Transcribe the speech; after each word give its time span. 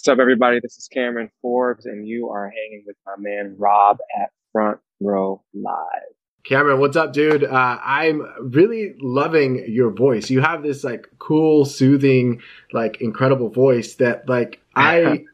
What's 0.00 0.08
up, 0.08 0.18
everybody? 0.18 0.60
This 0.60 0.78
is 0.78 0.88
Cameron 0.88 1.30
Forbes, 1.42 1.84
and 1.84 2.08
you 2.08 2.30
are 2.30 2.48
hanging 2.48 2.84
with 2.86 2.96
my 3.04 3.16
man 3.18 3.54
Rob 3.58 3.98
at 4.18 4.30
Front 4.50 4.78
Row 4.98 5.42
Live. 5.52 6.14
Cameron, 6.42 6.80
what's 6.80 6.96
up, 6.96 7.12
dude? 7.12 7.44
Uh, 7.44 7.78
I'm 7.84 8.26
really 8.40 8.94
loving 9.02 9.62
your 9.68 9.90
voice. 9.90 10.30
You 10.30 10.40
have 10.40 10.62
this 10.62 10.84
like 10.84 11.06
cool, 11.18 11.66
soothing, 11.66 12.40
like 12.72 13.02
incredible 13.02 13.50
voice 13.50 13.96
that 13.96 14.26
like 14.26 14.62
I 14.74 15.24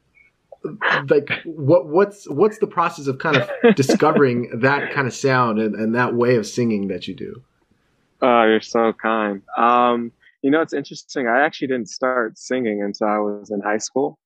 like 1.09 1.30
what 1.45 1.87
what's 1.87 2.29
what's 2.29 2.59
the 2.59 2.67
process 2.67 3.07
of 3.07 3.19
kind 3.19 3.37
of 3.37 3.77
discovering 3.77 4.51
that 4.62 4.93
kind 4.93 5.07
of 5.07 5.14
sound 5.14 5.61
and, 5.61 5.77
and 5.77 5.95
that 5.95 6.17
way 6.17 6.35
of 6.35 6.45
singing 6.45 6.89
that 6.89 7.07
you 7.07 7.14
do? 7.14 7.41
Oh, 8.21 8.43
you're 8.43 8.61
so 8.61 8.93
kind. 8.93 9.43
Um, 9.57 10.11
you 10.43 10.51
know, 10.51 10.61
it's 10.61 10.75
interesting. 10.75 11.29
I 11.29 11.45
actually 11.46 11.69
didn't 11.69 11.89
start 11.89 12.37
singing 12.37 12.83
until 12.83 13.07
I 13.07 13.19
was 13.19 13.53
in 13.53 13.61
high 13.61 13.79
school. 13.79 14.19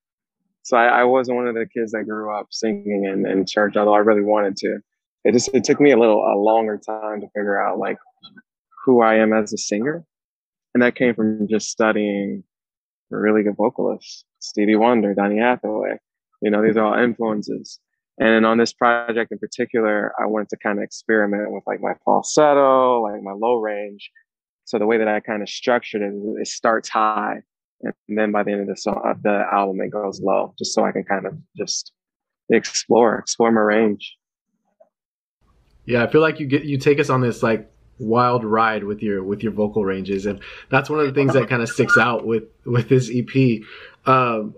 So 0.63 0.77
I, 0.77 1.01
I 1.01 1.05
wasn't 1.05 1.37
one 1.37 1.47
of 1.47 1.55
the 1.55 1.67
kids 1.67 1.93
that 1.93 2.05
grew 2.05 2.34
up 2.34 2.48
singing 2.51 3.05
in, 3.05 3.27
in 3.27 3.47
church, 3.47 3.77
although 3.77 3.95
I 3.95 3.98
really 3.98 4.23
wanted 4.23 4.57
to. 4.59 4.79
It 5.25 5.33
just 5.33 5.51
it 5.55 5.65
took 5.65 5.80
me 5.80 5.93
a 5.93 5.98
little 5.98 6.25
a 6.25 6.37
longer 6.37 6.79
time 6.79 7.21
to 7.21 7.27
figure 7.29 7.61
out 7.61 7.79
like 7.79 7.98
who 8.84 9.03
I 9.03 9.17
am 9.17 9.33
as 9.33 9.53
a 9.53 9.59
singer. 9.59 10.05
And 10.75 10.83
that 10.83 10.95
came 10.95 11.15
from 11.15 11.48
just 11.48 11.69
studying 11.69 12.45
really 13.11 13.43
good 13.43 13.57
vocalists, 13.57 14.25
Stevie 14.39 14.77
Wonder, 14.77 15.15
Donny 15.15 15.39
Hathaway. 15.39 15.97
You 16.41 16.51
know, 16.51 16.62
these 16.62 16.77
are 16.77 16.87
all 16.87 17.03
influences. 17.03 17.81
And 18.19 18.47
on 18.47 18.59
this 18.59 18.73
project 18.73 19.33
in 19.33 19.39
particular, 19.39 20.12
I 20.20 20.27
wanted 20.27 20.51
to 20.51 20.56
kind 20.59 20.79
of 20.79 20.84
experiment 20.84 21.53
with 21.53 21.65
like 21.67 21.81
my 21.81 21.95
falsetto, 22.05 23.03
like 23.03 23.23
my 23.23 23.33
low 23.33 23.56
range. 23.56 24.11
So 24.65 24.79
the 24.79 24.87
way 24.87 24.98
that 24.98 25.09
I 25.09 25.20
kind 25.20 25.42
of 25.42 25.48
structured 25.48 26.03
it, 26.03 26.12
it 26.41 26.47
starts 26.47 26.89
high 26.89 27.42
and 27.83 27.95
then 28.09 28.33
by 28.33 28.43
the 28.43 28.52
end 28.52 28.62
of 28.62 28.66
the 28.69 28.77
song, 28.77 29.01
of 29.05 29.23
the 29.23 29.45
album, 29.52 29.80
it 29.80 29.91
goes 29.91 30.20
low, 30.20 30.55
just 30.59 30.75
so 30.75 30.84
I 30.84 30.93
can 30.93 31.05
kind 31.05 31.27
of 31.27 31.34
just 31.57 31.93
explore, 32.51 33.19
explore 33.19 33.51
my 33.51 33.61
range. 33.61 34.16
Yeah, 35.86 36.05
I 36.05 36.06
feel 36.08 36.20
like 36.20 36.41
you 36.41 36.47
get 36.47 36.64
you 36.64 36.78
take 36.78 37.01
us 37.01 37.11
on 37.11 37.20
this 37.20 37.42
like 37.42 37.70
wild 37.98 38.45
ride 38.45 38.84
with 38.84 39.03
your 39.03 39.23
with 39.25 39.42
your 39.42 39.53
vocal 39.53 39.84
ranges, 39.84 40.27
and 40.27 40.41
that's 40.69 40.91
one 40.91 41.01
of 41.01 41.06
the 41.06 41.12
things 41.12 41.33
that 41.33 41.48
kind 41.48 41.62
of 41.62 41.69
sticks 41.69 41.97
out 41.97 42.27
with 42.27 42.45
with 42.64 42.89
this 42.89 43.11
EP. 43.12 43.62
Um, 44.06 44.55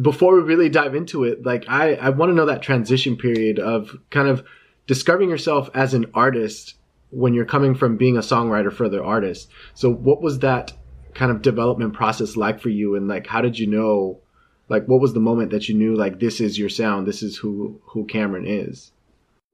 before 0.00 0.34
we 0.34 0.42
really 0.42 0.68
dive 0.68 0.94
into 0.94 1.24
it, 1.24 1.44
like 1.44 1.64
I 1.68 1.94
I 1.94 2.10
want 2.10 2.30
to 2.30 2.34
know 2.34 2.46
that 2.46 2.62
transition 2.62 3.16
period 3.16 3.60
of 3.60 3.96
kind 4.10 4.28
of 4.28 4.44
discovering 4.86 5.30
yourself 5.30 5.70
as 5.74 5.94
an 5.94 6.06
artist 6.12 6.74
when 7.10 7.34
you're 7.34 7.44
coming 7.44 7.74
from 7.74 7.96
being 7.96 8.16
a 8.16 8.20
songwriter 8.20 8.72
for 8.72 8.86
other 8.86 9.04
artists. 9.04 9.48
So 9.74 9.92
what 9.92 10.22
was 10.22 10.40
that 10.40 10.72
kind 11.14 11.30
of 11.30 11.42
development 11.42 11.94
process 11.94 12.36
like 12.36 12.60
for 12.60 12.68
you? 12.68 12.94
And 12.96 13.08
like 13.08 13.26
how 13.26 13.40
did 13.40 13.58
you 13.58 13.66
know 13.66 14.20
like 14.68 14.86
what 14.86 15.00
was 15.00 15.12
the 15.12 15.20
moment 15.20 15.50
that 15.50 15.68
you 15.68 15.74
knew 15.74 15.94
like 15.94 16.18
this 16.18 16.40
is 16.40 16.58
your 16.58 16.68
sound 16.68 17.06
this 17.06 17.22
is 17.22 17.36
who 17.36 17.80
who 17.84 18.06
cameron 18.06 18.46
is? 18.46 18.92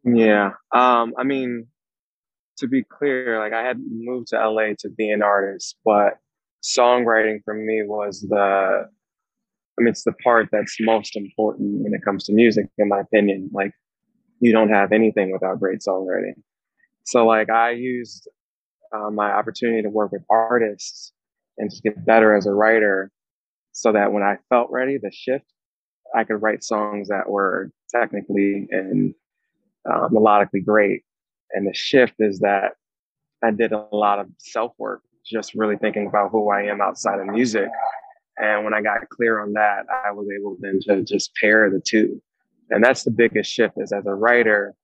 Yeah 0.04 0.52
um 0.72 1.12
i 1.18 1.24
mean 1.24 1.66
to 2.58 2.68
be 2.68 2.82
clear 2.84 3.38
like 3.38 3.52
i 3.52 3.62
had 3.62 3.78
moved 3.90 4.28
to 4.28 4.48
la 4.48 4.62
to 4.78 4.88
be 4.88 5.10
an 5.10 5.22
artist 5.22 5.76
but 5.84 6.18
songwriting 6.62 7.38
for 7.44 7.54
me 7.54 7.82
was 7.84 8.20
the 8.28 8.86
i 8.86 9.78
mean 9.78 9.88
it's 9.88 10.04
the 10.04 10.12
part 10.24 10.48
that's 10.50 10.76
most 10.80 11.16
important 11.16 11.82
when 11.82 11.92
it 11.94 12.04
comes 12.04 12.24
to 12.24 12.32
music 12.32 12.66
in 12.78 12.88
my 12.88 13.00
opinion. 13.00 13.50
Like 13.52 13.72
you 14.40 14.52
don't 14.52 14.70
have 14.70 14.92
anything 14.92 15.32
without 15.32 15.58
great 15.58 15.80
songwriting. 15.86 16.42
So 17.04 17.26
like 17.26 17.50
i 17.50 17.70
used 17.70 18.28
uh, 18.94 19.10
my 19.10 19.30
opportunity 19.32 19.82
to 19.82 19.90
work 19.90 20.12
with 20.12 20.22
artists 20.30 21.12
and 21.58 21.70
just 21.70 21.82
get 21.82 22.04
better 22.04 22.34
as 22.34 22.46
a 22.46 22.52
writer 22.52 23.10
so 23.72 23.92
that 23.92 24.12
when 24.12 24.22
I 24.22 24.38
felt 24.48 24.70
ready, 24.70 24.98
the 24.98 25.10
shift, 25.12 25.44
I 26.14 26.24
could 26.24 26.42
write 26.42 26.64
songs 26.64 27.08
that 27.08 27.28
were 27.28 27.70
technically 27.94 28.66
and 28.70 29.14
uh, 29.88 30.08
melodically 30.08 30.64
great. 30.64 31.02
And 31.52 31.66
the 31.66 31.74
shift 31.74 32.14
is 32.18 32.40
that 32.40 32.72
I 33.42 33.50
did 33.50 33.72
a 33.72 33.86
lot 33.92 34.18
of 34.18 34.28
self 34.38 34.72
work, 34.78 35.02
just 35.24 35.54
really 35.54 35.76
thinking 35.76 36.06
about 36.06 36.30
who 36.30 36.50
I 36.50 36.62
am 36.62 36.80
outside 36.80 37.20
of 37.20 37.26
music. 37.26 37.68
And 38.38 38.64
when 38.64 38.74
I 38.74 38.82
got 38.82 39.08
clear 39.10 39.40
on 39.40 39.52
that, 39.54 39.84
I 40.04 40.12
was 40.12 40.28
able 40.36 40.56
then 40.60 40.80
to 40.84 41.02
just 41.02 41.34
pair 41.34 41.70
the 41.70 41.80
two. 41.80 42.20
And 42.70 42.84
that's 42.84 43.02
the 43.02 43.10
biggest 43.10 43.50
shift 43.50 43.74
is 43.78 43.92
as 43.92 44.06
a 44.06 44.14
writer, 44.14 44.74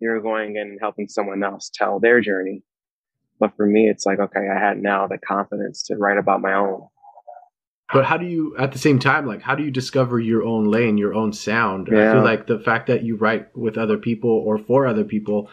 you're 0.00 0.20
going 0.20 0.56
in 0.56 0.68
and 0.68 0.78
helping 0.80 1.08
someone 1.08 1.42
else 1.44 1.70
tell 1.72 2.00
their 2.00 2.20
journey. 2.20 2.62
But 3.38 3.56
for 3.56 3.66
me, 3.66 3.88
it's 3.88 4.06
like, 4.06 4.18
okay, 4.18 4.48
I 4.48 4.58
had 4.58 4.78
now 4.78 5.06
the 5.06 5.18
confidence 5.18 5.82
to 5.84 5.96
write 5.96 6.18
about 6.18 6.40
my 6.40 6.54
own. 6.54 6.88
But 7.92 8.04
how 8.04 8.16
do 8.16 8.26
you, 8.26 8.56
at 8.58 8.72
the 8.72 8.78
same 8.78 8.98
time, 8.98 9.26
like, 9.26 9.42
how 9.42 9.54
do 9.54 9.62
you 9.62 9.70
discover 9.70 10.18
your 10.18 10.42
own 10.42 10.64
lane, 10.64 10.98
your 10.98 11.14
own 11.14 11.32
sound? 11.32 11.88
Yeah. 11.90 12.10
I 12.10 12.12
feel 12.14 12.24
like 12.24 12.46
the 12.46 12.58
fact 12.58 12.88
that 12.88 13.04
you 13.04 13.16
write 13.16 13.56
with 13.56 13.78
other 13.78 13.96
people 13.96 14.30
or 14.30 14.58
for 14.58 14.86
other 14.86 15.04
people, 15.04 15.48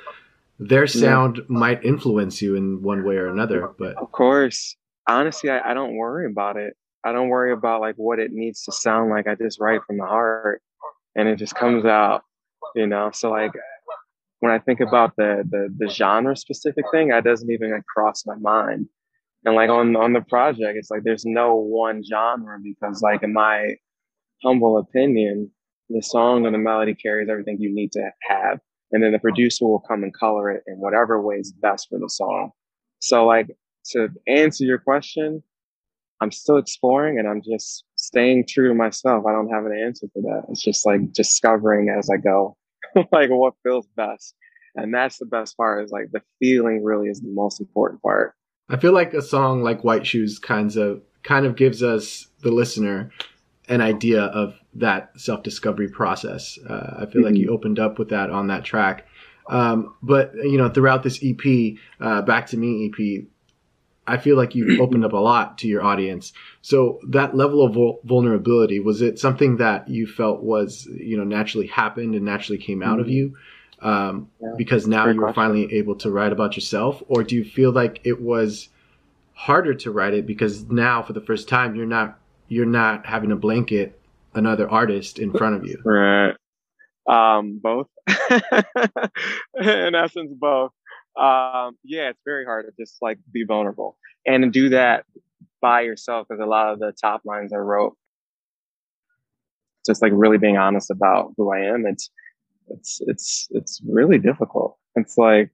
their 0.57 0.87
sound 0.87 1.37
yeah. 1.37 1.43
might 1.47 1.83
influence 1.83 2.41
you 2.41 2.55
in 2.55 2.81
one 2.81 3.03
way 3.03 3.15
or 3.17 3.27
another. 3.27 3.69
But 3.77 3.97
of 3.97 4.11
course, 4.11 4.75
honestly, 5.07 5.51
I, 5.51 5.71
I 5.71 5.73
don't 5.73 5.95
worry 5.95 6.25
about 6.25 6.57
it. 6.57 6.75
I 7.03 7.11
don't 7.11 7.27
worry 7.29 7.51
about 7.51 7.81
like 7.81 7.95
what 7.97 8.19
it 8.19 8.31
needs 8.31 8.63
to 8.63 8.71
sound 8.71 9.11
like. 9.11 9.27
I 9.27 9.35
just 9.35 9.59
write 9.59 9.81
from 9.85 9.97
the 9.97 10.05
heart 10.05 10.61
and 11.15 11.27
it 11.27 11.35
just 11.35 11.53
comes 11.53 11.85
out, 11.85 12.23
you 12.75 12.87
know? 12.87 13.11
So 13.13 13.29
like 13.29 13.51
when 14.43 14.51
I 14.51 14.59
think 14.59 14.81
about 14.81 15.15
the, 15.15 15.41
the, 15.49 15.73
the 15.77 15.87
genre 15.87 16.35
specific 16.35 16.83
thing, 16.91 17.07
that 17.07 17.23
doesn't 17.23 17.49
even 17.49 17.71
like, 17.71 17.85
cross 17.85 18.25
my 18.25 18.35
mind. 18.35 18.87
And 19.45 19.55
like 19.55 19.69
on 19.69 19.95
on 19.95 20.11
the 20.11 20.19
project, 20.19 20.77
it's 20.77 20.91
like 20.91 21.03
there's 21.05 21.23
no 21.23 21.55
one 21.55 22.03
genre 22.03 22.57
because 22.61 23.01
like 23.01 23.23
in 23.23 23.31
my 23.31 23.75
humble 24.43 24.77
opinion, 24.77 25.49
the 25.89 26.01
song 26.01 26.45
and 26.45 26.53
the 26.53 26.59
melody 26.59 26.93
carries 26.93 27.29
everything 27.29 27.55
you 27.61 27.73
need 27.73 27.93
to 27.93 28.09
have. 28.27 28.59
And 28.91 29.01
then 29.01 29.13
the 29.13 29.19
producer 29.19 29.65
will 29.65 29.79
come 29.79 30.03
and 30.03 30.13
color 30.13 30.51
it 30.51 30.63
in 30.67 30.75
whatever 30.75 31.21
way 31.21 31.35
is 31.35 31.53
best 31.53 31.87
for 31.89 31.97
the 31.97 32.09
song. 32.09 32.51
So 32.99 33.25
like 33.25 33.47
to 33.91 34.09
answer 34.27 34.65
your 34.65 34.77
question, 34.77 35.41
I'm 36.19 36.33
still 36.33 36.57
exploring 36.57 37.17
and 37.17 37.29
I'm 37.29 37.41
just 37.41 37.85
staying 37.95 38.47
true 38.49 38.67
to 38.67 38.75
myself. 38.75 39.23
I 39.25 39.31
don't 39.31 39.53
have 39.53 39.65
an 39.65 39.81
answer 39.85 40.07
for 40.13 40.21
that. 40.23 40.43
It's 40.49 40.61
just 40.61 40.85
like 40.85 41.13
discovering 41.13 41.95
as 41.97 42.09
I 42.09 42.17
go. 42.17 42.57
like 43.11 43.29
what 43.29 43.53
feels 43.63 43.87
best. 43.95 44.35
And 44.75 44.93
that's 44.93 45.17
the 45.17 45.25
best 45.25 45.55
part 45.55 45.83
is 45.83 45.91
like 45.91 46.11
the 46.11 46.21
feeling 46.39 46.83
really 46.83 47.07
is 47.07 47.21
the 47.21 47.29
most 47.29 47.59
important 47.59 48.01
part. 48.01 48.33
I 48.69 48.77
feel 48.77 48.93
like 48.93 49.13
a 49.13 49.21
song 49.21 49.61
like 49.61 49.83
White 49.83 50.07
Shoes 50.07 50.39
kinds 50.39 50.77
of 50.77 51.01
kind 51.21 51.45
of 51.45 51.55
gives 51.55 51.83
us 51.83 52.27
the 52.41 52.51
listener 52.51 53.11
an 53.69 53.81
idea 53.81 54.23
of 54.23 54.55
that 54.75 55.11
self 55.19 55.43
discovery 55.43 55.89
process. 55.89 56.57
Uh, 56.67 56.95
I 56.97 57.05
feel 57.05 57.21
mm-hmm. 57.21 57.23
like 57.23 57.35
you 57.35 57.49
opened 57.49 57.79
up 57.79 57.99
with 57.99 58.09
that 58.09 58.29
on 58.29 58.47
that 58.47 58.63
track. 58.63 59.05
Um, 59.47 59.95
but 60.01 60.33
you 60.35 60.57
know, 60.57 60.69
throughout 60.69 61.03
this 61.03 61.19
EP, 61.23 61.77
uh, 61.99 62.21
Back 62.21 62.47
to 62.47 62.57
Me 62.57 62.87
EP, 62.87 63.25
I 64.05 64.17
feel 64.17 64.37
like 64.37 64.55
you've 64.55 64.79
opened 64.81 65.05
up 65.05 65.13
a 65.13 65.17
lot 65.17 65.57
to 65.59 65.67
your 65.67 65.83
audience. 65.83 66.33
So 66.61 66.99
that 67.09 67.35
level 67.35 67.65
of 67.65 67.73
vul- 67.73 67.99
vulnerability 68.03 68.79
was 68.79 69.01
it 69.01 69.19
something 69.19 69.57
that 69.57 69.87
you 69.87 70.07
felt 70.07 70.43
was 70.43 70.85
you 70.85 71.17
know 71.17 71.23
naturally 71.23 71.67
happened 71.67 72.15
and 72.15 72.25
naturally 72.25 72.59
came 72.59 72.81
out 72.83 72.93
mm-hmm. 72.93 73.01
of 73.01 73.09
you 73.09 73.35
um, 73.83 74.29
yeah, 74.41 74.53
because 74.57 74.87
now 74.87 75.07
you 75.09 75.19
were 75.19 75.33
finally 75.33 75.73
able 75.73 75.95
to 75.95 76.09
write 76.09 76.31
about 76.31 76.55
yourself, 76.55 77.03
or 77.07 77.23
do 77.23 77.35
you 77.35 77.43
feel 77.43 77.71
like 77.71 77.99
it 78.05 78.21
was 78.21 78.69
harder 79.33 79.73
to 79.73 79.91
write 79.91 80.13
it 80.13 80.25
because 80.25 80.69
now 80.69 81.01
for 81.01 81.11
the 81.11 81.19
first 81.19 81.49
time 81.49 81.75
you're 81.75 81.85
not 81.85 82.17
you're 82.47 82.65
not 82.65 83.05
having 83.05 83.29
to 83.29 83.35
blanket 83.35 83.99
another 84.33 84.69
artist 84.69 85.19
in 85.19 85.33
front 85.33 85.55
of 85.55 85.65
you? 85.65 85.81
Right. 85.83 86.35
Um, 87.05 87.59
both. 87.61 87.87
in 89.59 89.95
essence, 89.95 90.31
both 90.33 90.71
um, 91.19 91.77
yeah, 91.83 92.09
it's 92.09 92.21
very 92.25 92.45
hard 92.45 92.65
to 92.65 92.71
just 92.81 92.97
like 93.01 93.19
be 93.31 93.43
vulnerable 93.43 93.97
and 94.25 94.51
do 94.51 94.69
that 94.69 95.05
by 95.61 95.81
yourself 95.81 96.27
because 96.27 96.41
a 96.41 96.45
lot 96.47 96.73
of 96.73 96.79
the 96.79 96.93
top 96.99 97.21
lines 97.25 97.53
I 97.53 97.57
wrote, 97.57 97.95
just 99.85 100.01
like 100.01 100.11
really 100.15 100.37
being 100.37 100.57
honest 100.57 100.89
about 100.89 101.33
who 101.37 101.51
I 101.53 101.59
am. 101.59 101.85
It's 101.85 102.09
it's 102.69 102.99
it's 103.07 103.47
it's 103.51 103.81
really 103.87 104.17
difficult. 104.17 104.77
It's 104.95 105.17
like 105.17 105.51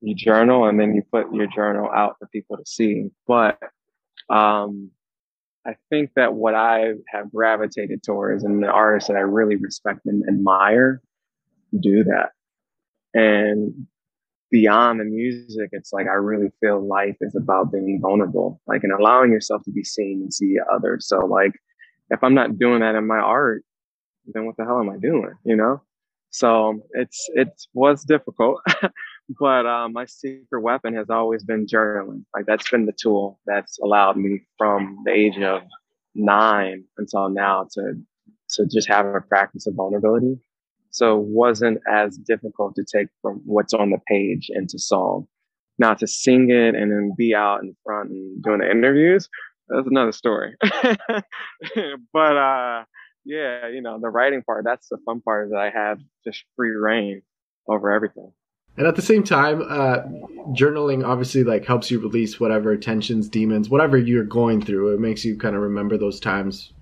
you 0.00 0.14
journal 0.14 0.66
and 0.66 0.78
then 0.78 0.94
you 0.94 1.02
put 1.10 1.34
your 1.34 1.46
journal 1.46 1.90
out 1.94 2.16
for 2.18 2.26
people 2.28 2.56
to 2.56 2.64
see. 2.66 3.08
But 3.26 3.58
um, 4.30 4.90
I 5.66 5.76
think 5.90 6.10
that 6.16 6.34
what 6.34 6.54
I 6.54 6.92
have 7.08 7.32
gravitated 7.32 8.02
towards 8.02 8.44
and 8.44 8.62
the 8.62 8.68
artists 8.68 9.08
that 9.08 9.16
I 9.16 9.20
really 9.20 9.56
respect 9.56 10.00
and 10.06 10.24
admire 10.28 11.02
do 11.78 12.04
that. 12.04 12.30
And 13.12 13.86
beyond 14.50 15.00
the 15.00 15.04
music, 15.04 15.70
it's 15.72 15.92
like 15.92 16.06
I 16.06 16.14
really 16.14 16.50
feel 16.60 16.86
life 16.86 17.16
is 17.20 17.34
about 17.34 17.72
being 17.72 18.00
vulnerable, 18.00 18.60
like 18.66 18.84
and 18.84 18.92
allowing 18.92 19.32
yourself 19.32 19.62
to 19.64 19.70
be 19.70 19.84
seen 19.84 20.20
and 20.22 20.32
see 20.32 20.56
others. 20.72 21.06
So 21.08 21.18
like 21.18 21.52
if 22.10 22.22
I'm 22.22 22.34
not 22.34 22.58
doing 22.58 22.80
that 22.80 22.94
in 22.94 23.06
my 23.06 23.18
art, 23.18 23.64
then 24.26 24.46
what 24.46 24.56
the 24.56 24.64
hell 24.64 24.80
am 24.80 24.90
I 24.90 24.96
doing? 24.98 25.34
You 25.44 25.56
know? 25.56 25.82
So 26.30 26.80
it's 26.92 27.28
it 27.34 27.48
was 27.74 28.04
difficult. 28.04 28.60
but 29.40 29.66
um, 29.66 29.92
my 29.92 30.06
secret 30.06 30.60
weapon 30.60 30.94
has 30.94 31.10
always 31.10 31.44
been 31.44 31.66
journaling. 31.66 32.24
Like 32.34 32.46
that's 32.46 32.68
been 32.70 32.86
the 32.86 32.92
tool 32.92 33.40
that's 33.46 33.78
allowed 33.78 34.16
me 34.16 34.42
from 34.56 34.98
the 35.04 35.12
age 35.12 35.38
of 35.38 35.62
nine 36.14 36.84
until 36.96 37.28
now 37.28 37.66
to 37.72 37.94
to 38.50 38.66
just 38.66 38.88
have 38.88 39.06
a 39.06 39.20
practice 39.20 39.66
of 39.66 39.74
vulnerability. 39.74 40.38
So 40.98 41.20
it 41.20 41.26
wasn't 41.28 41.78
as 41.88 42.18
difficult 42.18 42.74
to 42.74 42.84
take 42.84 43.06
from 43.22 43.40
what's 43.44 43.72
on 43.72 43.90
the 43.90 43.98
page 44.08 44.50
into 44.50 44.80
song. 44.80 45.28
Now 45.78 45.94
to 45.94 46.08
sing 46.08 46.50
it 46.50 46.74
and 46.74 46.90
then 46.90 47.12
be 47.16 47.36
out 47.36 47.62
in 47.62 47.76
front 47.84 48.10
and 48.10 48.42
doing 48.42 48.58
the 48.58 48.68
interviews, 48.68 49.28
that's 49.68 49.86
another 49.86 50.10
story. 50.10 50.56
but 50.60 52.36
uh, 52.36 52.82
yeah, 53.24 53.68
you 53.68 53.80
know, 53.80 54.00
the 54.00 54.08
writing 54.08 54.42
part, 54.42 54.64
that's 54.64 54.88
the 54.88 54.98
fun 55.06 55.20
part 55.20 55.46
is 55.46 55.52
that 55.52 55.60
I 55.60 55.70
have 55.70 56.00
just 56.26 56.42
free 56.56 56.70
reign 56.70 57.22
over 57.68 57.92
everything. 57.92 58.32
And 58.76 58.88
at 58.88 58.96
the 58.96 59.02
same 59.02 59.22
time, 59.22 59.62
uh, 59.62 59.98
journaling 60.52 61.06
obviously 61.06 61.44
like 61.44 61.64
helps 61.64 61.92
you 61.92 62.00
release 62.00 62.40
whatever 62.40 62.76
tensions, 62.76 63.28
demons, 63.28 63.68
whatever 63.68 63.96
you're 63.96 64.24
going 64.24 64.64
through. 64.64 64.94
It 64.94 65.00
makes 65.00 65.24
you 65.24 65.36
kind 65.36 65.54
of 65.54 65.62
remember 65.62 65.96
those 65.96 66.18
times, 66.18 66.72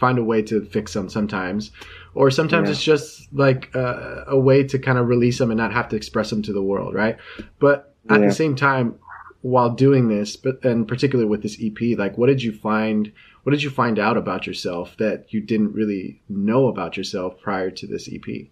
find 0.00 0.18
a 0.18 0.24
way 0.24 0.42
to 0.42 0.64
fix 0.64 0.92
them 0.92 1.08
sometimes, 1.08 1.70
or 2.14 2.30
sometimes 2.30 2.68
yeah. 2.68 2.72
it's 2.72 2.82
just 2.82 3.32
like 3.32 3.74
uh, 3.74 4.24
a 4.26 4.38
way 4.38 4.64
to 4.64 4.78
kind 4.78 4.98
of 4.98 5.08
release 5.08 5.38
them 5.38 5.50
and 5.50 5.58
not 5.58 5.72
have 5.72 5.88
to 5.88 5.96
express 5.96 6.30
them 6.30 6.42
to 6.42 6.52
the 6.52 6.62
world, 6.62 6.94
right? 6.94 7.16
But 7.58 7.94
at 8.08 8.20
yeah. 8.20 8.26
the 8.26 8.34
same 8.34 8.56
time, 8.56 8.98
while 9.42 9.70
doing 9.70 10.08
this, 10.08 10.36
but 10.36 10.62
and 10.64 10.86
particularly 10.86 11.28
with 11.28 11.42
this 11.42 11.56
EP, 11.62 11.98
like 11.98 12.18
what 12.18 12.26
did 12.26 12.42
you 12.42 12.52
find? 12.52 13.12
What 13.42 13.52
did 13.52 13.62
you 13.62 13.70
find 13.70 13.98
out 13.98 14.16
about 14.16 14.46
yourself 14.46 14.96
that 14.98 15.32
you 15.32 15.40
didn't 15.40 15.72
really 15.72 16.22
know 16.28 16.66
about 16.66 16.96
yourself 16.96 17.40
prior 17.40 17.70
to 17.70 17.86
this 17.86 18.08
EP? 18.12 18.48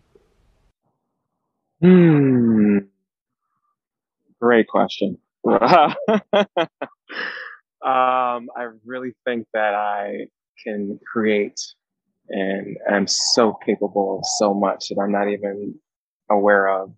Hmm. 1.82 2.78
Great 4.40 4.66
question. 4.68 5.18
um, 5.46 5.96
I 7.82 8.68
really 8.84 9.14
think 9.24 9.46
that 9.52 9.74
I 9.74 10.26
can 10.64 10.98
create 11.04 11.60
and 12.28 12.76
I'm 12.90 13.06
so 13.06 13.54
capable 13.64 14.18
of 14.18 14.26
so 14.38 14.54
much 14.54 14.88
that 14.88 15.00
I'm 15.00 15.12
not 15.12 15.28
even 15.28 15.74
aware 16.30 16.68
of. 16.68 16.92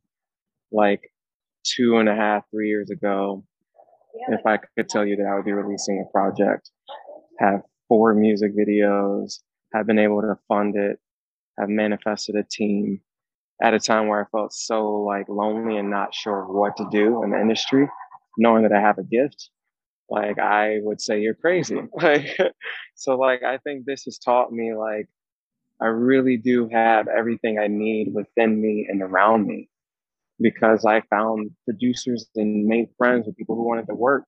Like 0.73 1.13
two 1.65 1.97
and 1.99 2.09
a 2.09 2.15
half, 2.15 2.45
three 2.51 2.69
years 2.69 2.91
ago, 2.91 3.45
if 4.29 4.45
I 4.47 4.59
could 4.77 4.89
tell 4.89 5.05
you 5.05 5.17
that 5.17 5.27
I 5.27 5.35
would 5.35 5.45
be 5.45 5.53
releasing 5.53 6.05
a 6.05 6.13
project, 6.13 6.71
have 7.39 7.63
four 7.89 8.15
music 8.15 8.53
videos, 8.57 9.41
have 9.73 9.87
been 9.87 9.99
able 9.99 10.21
to 10.23 10.39
fund 10.49 10.77
it, 10.77 10.99
have 11.59 11.69
manifested 11.69 12.37
a 12.37 12.45
team 12.45 13.01
at 13.63 13.75
a 13.75 13.79
time 13.79 14.09
where 14.09 14.23
I 14.23 14.29
felt 14.31 14.53
so 14.53 15.03
like 15.03 15.29
lonely 15.29 15.77
and 15.77 15.91
not 15.91 16.15
sure 16.15 16.45
what 16.45 16.77
to 16.79 16.87
do 16.91 17.23
in 17.23 17.31
the 17.31 17.41
industry, 17.41 17.89
knowing 18.39 18.63
that 18.63 18.73
I 18.73 18.81
have 18.81 18.99
a 18.99 19.05
gift, 19.05 19.51
like 20.09 20.39
I 20.39 20.79
would 20.83 21.01
say 21.01 21.21
you're 21.21 21.35
crazy. 21.35 21.81
Like 21.95 22.37
so 22.95 23.17
like 23.17 23.43
I 23.43 23.59
think 23.59 23.85
this 23.85 24.05
has 24.05 24.19
taught 24.19 24.53
me 24.53 24.75
like 24.75 25.09
I 25.83 25.87
really 25.87 26.37
do 26.37 26.69
have 26.71 27.09
everything 27.09 27.59
I 27.59 27.69
need 27.69 28.13
within 28.13 28.61
me 28.61 28.87
and 28.89 29.03
around 29.03 29.47
me 29.47 29.69
because 30.39 30.85
I 30.85 31.03
found 31.11 31.51
producers 31.65 32.29
and 32.37 32.67
made 32.67 32.89
friends 32.99 33.27
with 33.27 33.37
people 33.37 33.57
who 33.57 33.67
wanted 33.67 33.87
to 33.87 33.95
work. 33.95 34.25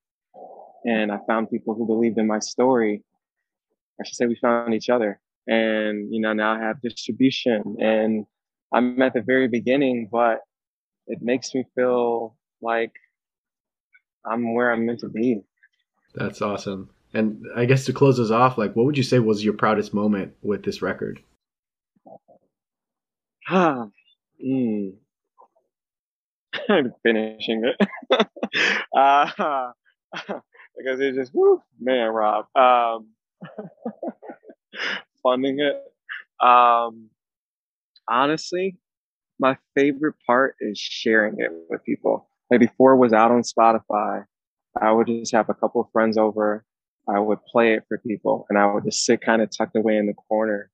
And 0.84 1.12
I 1.12 1.18
found 1.26 1.50
people 1.50 1.74
who 1.74 1.86
believed 1.86 2.18
in 2.18 2.26
my 2.26 2.38
story. 2.38 3.02
I 4.00 4.04
should 4.06 4.16
say 4.16 4.26
we 4.26 4.36
found 4.36 4.74
each 4.74 4.90
other. 4.90 5.20
And, 5.46 6.12
you 6.12 6.20
know, 6.20 6.32
now 6.32 6.54
I 6.54 6.60
have 6.60 6.80
distribution 6.80 7.76
and 7.80 8.26
I'm 8.72 9.00
at 9.02 9.12
the 9.12 9.22
very 9.22 9.48
beginning, 9.48 10.08
but 10.10 10.38
it 11.06 11.18
makes 11.20 11.54
me 11.54 11.64
feel 11.74 12.36
like 12.62 12.92
I'm 14.24 14.54
where 14.54 14.72
I'm 14.72 14.86
meant 14.86 15.00
to 15.00 15.08
be. 15.08 15.42
That's 16.14 16.40
awesome. 16.40 16.90
And 17.14 17.44
I 17.54 17.66
guess 17.66 17.84
to 17.86 17.92
close 17.92 18.18
us 18.18 18.30
off, 18.30 18.56
like, 18.56 18.74
what 18.74 18.86
would 18.86 18.96
you 18.96 19.02
say 19.02 19.18
was 19.18 19.44
your 19.44 19.54
proudest 19.54 19.92
moment 19.92 20.32
with 20.42 20.64
this 20.64 20.80
record? 20.80 21.20
Ah, 23.48 23.88
mm. 24.44 24.96
I'm 26.68 26.92
finishing 27.02 27.64
it. 27.64 27.88
uh, 28.96 29.72
because 30.76 31.00
it's 31.00 31.16
just, 31.16 31.32
whoo, 31.34 31.62
man, 31.80 32.08
Rob. 32.10 32.46
Um, 32.56 33.08
funding 35.22 35.60
it. 35.60 35.76
Um, 36.46 37.10
honestly, 38.08 38.78
my 39.38 39.56
favorite 39.76 40.16
part 40.26 40.56
is 40.60 40.78
sharing 40.78 41.36
it 41.38 41.50
with 41.70 41.84
people. 41.84 42.28
Like 42.50 42.60
before 42.60 42.92
it 42.92 42.98
was 42.98 43.12
out 43.12 43.30
on 43.30 43.42
Spotify, 43.42 44.24
I 44.80 44.92
would 44.92 45.06
just 45.06 45.32
have 45.32 45.48
a 45.48 45.54
couple 45.54 45.80
of 45.80 45.88
friends 45.92 46.18
over. 46.18 46.64
I 47.08 47.18
would 47.18 47.38
play 47.50 47.74
it 47.74 47.84
for 47.88 47.98
people 47.98 48.46
and 48.48 48.58
I 48.58 48.72
would 48.72 48.84
just 48.84 49.04
sit 49.04 49.20
kind 49.20 49.42
of 49.42 49.50
tucked 49.56 49.76
away 49.76 49.96
in 49.96 50.06
the 50.06 50.14
corner 50.14 50.70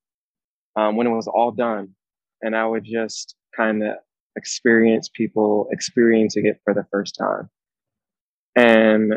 um, 0.76 0.97
when 0.97 1.06
it 1.06 1.11
was 1.11 1.29
all 1.29 1.53
done. 1.53 1.94
And 2.43 2.56
I 2.56 2.67
would 2.67 2.85
just 2.85 3.35
kind 3.56 3.82
of 3.82 3.94
experience 4.37 5.11
people 5.12 5.69
experiencing 5.70 6.46
it 6.46 6.61
for 6.64 6.75
the 6.75 6.87
first 6.90 7.17
time. 7.19 7.50
And 8.56 9.14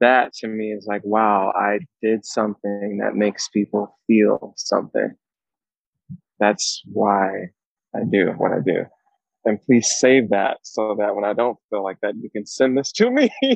that 0.00 0.32
to 0.34 0.48
me 0.48 0.72
is 0.72 0.86
like, 0.86 1.02
wow, 1.04 1.52
I 1.54 1.80
did 2.02 2.24
something 2.24 2.98
that 3.02 3.14
makes 3.14 3.48
people 3.48 3.98
feel 4.06 4.54
something. 4.56 5.14
That's 6.40 6.82
why 6.86 7.50
I 7.94 8.00
do 8.10 8.32
what 8.36 8.52
I 8.52 8.60
do. 8.64 8.84
And 9.46 9.60
please 9.60 9.94
save 9.98 10.30
that 10.30 10.58
so 10.62 10.96
that 10.98 11.14
when 11.14 11.24
I 11.24 11.34
don't 11.34 11.58
feel 11.68 11.84
like 11.84 11.98
that, 12.00 12.14
you 12.18 12.30
can 12.30 12.46
send 12.46 12.78
this 12.78 12.92
to 12.92 13.10
me 13.10 13.30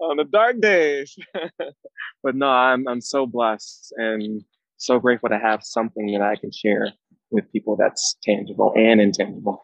on 0.00 0.18
the 0.18 0.24
dark 0.24 0.60
days. 0.60 1.16
but 2.22 2.34
no, 2.34 2.48
I'm 2.48 2.86
I'm 2.86 3.00
so 3.00 3.26
blessed 3.26 3.94
and 3.96 4.44
so 4.86 4.98
grateful 4.98 5.28
to 5.28 5.38
have 5.38 5.62
something 5.62 6.12
that 6.12 6.22
I 6.22 6.36
can 6.36 6.50
share 6.52 6.88
with 7.30 7.50
people 7.52 7.76
that's 7.76 8.16
tangible 8.22 8.72
and 8.76 9.00
intangible. 9.00 9.62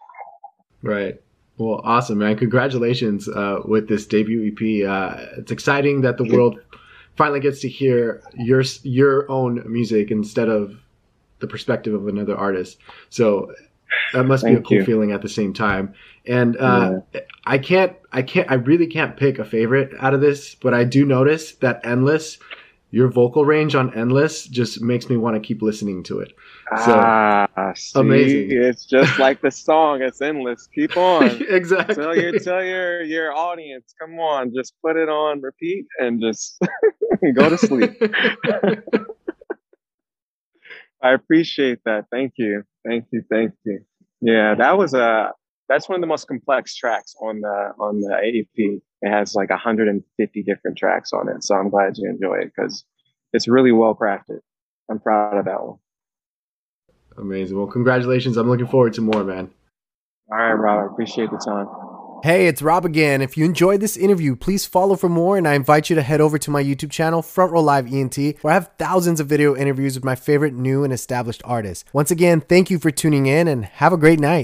Right. 0.82 1.20
Well, 1.58 1.82
awesome, 1.84 2.18
man! 2.18 2.36
Congratulations 2.36 3.28
uh, 3.28 3.60
with 3.66 3.86
this 3.86 4.06
debut 4.06 4.50
EP. 4.50 4.88
Uh, 4.88 5.26
it's 5.36 5.52
exciting 5.52 6.00
that 6.00 6.16
the 6.16 6.24
world 6.24 6.58
finally 7.16 7.40
gets 7.40 7.60
to 7.60 7.68
hear 7.68 8.22
your 8.34 8.62
your 8.82 9.30
own 9.30 9.62
music 9.70 10.10
instead 10.10 10.48
of 10.48 10.80
the 11.40 11.46
perspective 11.46 11.92
of 11.92 12.08
another 12.08 12.34
artist. 12.34 12.78
So 13.10 13.52
that 14.12 14.24
must 14.24 14.44
Thank 14.44 14.56
be 14.56 14.60
a 14.60 14.64
cool 14.64 14.76
you. 14.78 14.84
feeling 14.84 15.12
at 15.12 15.22
the 15.22 15.28
same 15.28 15.52
time. 15.52 15.94
And 16.26 16.56
uh, 16.56 17.00
yeah. 17.12 17.20
I 17.44 17.58
can't, 17.58 17.96
I 18.12 18.22
can't, 18.22 18.50
I 18.50 18.54
really 18.54 18.86
can't 18.86 19.16
pick 19.16 19.38
a 19.38 19.44
favorite 19.44 19.92
out 20.00 20.14
of 20.14 20.20
this, 20.20 20.54
but 20.54 20.74
I 20.74 20.84
do 20.84 21.04
notice 21.04 21.52
that 21.56 21.80
"Endless," 21.84 22.38
your 22.90 23.08
vocal 23.08 23.44
range 23.44 23.74
on 23.74 23.94
"Endless" 23.94 24.44
just 24.46 24.80
makes 24.82 25.08
me 25.08 25.16
want 25.16 25.36
to 25.36 25.40
keep 25.40 25.62
listening 25.62 26.02
to 26.04 26.20
it. 26.20 26.32
So, 26.84 26.94
ah, 26.96 27.72
see, 27.74 27.98
amazing! 27.98 28.48
It's 28.50 28.84
just 28.84 29.18
like 29.18 29.40
the 29.40 29.50
song. 29.50 30.02
It's 30.02 30.20
endless. 30.20 30.68
Keep 30.74 30.96
on. 30.96 31.24
exactly. 31.48 31.94
Tell 31.94 32.16
your 32.16 32.38
tell 32.38 32.64
your 32.64 33.02
your 33.02 33.32
audience. 33.32 33.94
Come 34.00 34.18
on, 34.18 34.52
just 34.54 34.74
put 34.82 34.96
it 34.96 35.08
on 35.08 35.40
repeat 35.40 35.86
and 35.98 36.20
just 36.20 36.58
go 37.34 37.48
to 37.48 37.58
sleep. 37.58 38.00
I 41.02 41.12
appreciate 41.12 41.78
that. 41.86 42.06
Thank 42.10 42.34
you. 42.36 42.62
Thank 42.86 43.06
you. 43.12 43.22
Thank 43.30 43.54
you. 43.64 43.80
Yeah, 44.20 44.54
that 44.56 44.76
was 44.76 44.94
a 44.94 45.32
that's 45.68 45.88
one 45.88 45.96
of 45.96 46.00
the 46.00 46.06
most 46.06 46.26
complex 46.26 46.74
tracks 46.74 47.14
on 47.20 47.40
the 47.40 47.72
on 47.78 48.00
the 48.00 48.44
AEP. 48.58 48.80
It 49.02 49.10
has 49.10 49.34
like 49.34 49.50
150 49.50 50.42
different 50.42 50.76
tracks 50.76 51.12
on 51.12 51.28
it, 51.28 51.42
so 51.42 51.54
I'm 51.54 51.70
glad 51.70 51.96
you 51.96 52.08
enjoy 52.08 52.40
it 52.42 52.52
because 52.54 52.84
it's 53.32 53.48
really 53.48 53.72
well 53.72 53.94
crafted. 53.94 54.40
I'm 54.90 55.00
proud 55.00 55.38
of 55.38 55.44
that 55.46 55.64
one. 55.64 55.78
Amazing. 57.16 57.56
Well, 57.56 57.66
congratulations. 57.66 58.36
I'm 58.36 58.48
looking 58.48 58.66
forward 58.66 58.94
to 58.94 59.00
more, 59.00 59.24
man. 59.24 59.50
All 60.30 60.38
right, 60.38 60.52
Rob. 60.52 60.82
I 60.82 60.92
appreciate 60.92 61.30
the 61.30 61.38
time. 61.38 61.66
Hey, 62.22 62.48
it's 62.48 62.60
Rob 62.60 62.84
again. 62.84 63.22
If 63.22 63.38
you 63.38 63.46
enjoyed 63.46 63.80
this 63.80 63.96
interview, 63.96 64.36
please 64.36 64.66
follow 64.66 64.94
for 64.94 65.08
more, 65.08 65.38
and 65.38 65.48
I 65.48 65.54
invite 65.54 65.88
you 65.88 65.96
to 65.96 66.02
head 66.02 66.20
over 66.20 66.36
to 66.36 66.50
my 66.50 66.62
YouTube 66.62 66.90
channel, 66.90 67.22
Front 67.22 67.52
Row 67.52 67.62
Live 67.62 67.90
ENT, 67.90 68.18
where 68.42 68.50
I 68.50 68.54
have 68.54 68.72
thousands 68.78 69.20
of 69.20 69.26
video 69.26 69.56
interviews 69.56 69.94
with 69.94 70.04
my 70.04 70.14
favorite 70.14 70.52
new 70.52 70.84
and 70.84 70.92
established 70.92 71.40
artists. 71.46 71.86
Once 71.94 72.10
again, 72.10 72.42
thank 72.42 72.70
you 72.70 72.78
for 72.78 72.90
tuning 72.90 73.24
in, 73.24 73.48
and 73.48 73.64
have 73.64 73.94
a 73.94 73.96
great 73.96 74.20
night. 74.20 74.38